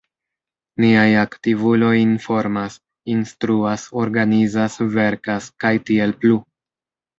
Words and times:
Niaj 0.85 1.09
aktivuloj 1.23 1.91
informas, 2.05 2.79
instruas, 3.17 3.85
organizas, 4.07 4.81
verkas, 4.99 5.53
kaj 5.67 5.75
tiel 5.93 6.19
plu. 6.25 6.43